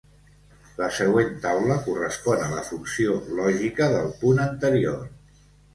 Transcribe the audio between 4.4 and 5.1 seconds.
anterior.